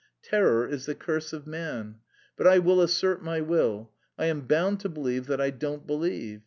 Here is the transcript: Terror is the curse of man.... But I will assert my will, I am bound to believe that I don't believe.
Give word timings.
Terror 0.23 0.67
is 0.67 0.87
the 0.87 0.95
curse 0.95 1.31
of 1.31 1.45
man.... 1.45 1.97
But 2.35 2.47
I 2.47 2.57
will 2.57 2.81
assert 2.81 3.21
my 3.23 3.39
will, 3.39 3.91
I 4.17 4.25
am 4.25 4.47
bound 4.47 4.79
to 4.79 4.89
believe 4.89 5.27
that 5.27 5.39
I 5.39 5.51
don't 5.51 5.85
believe. 5.85 6.39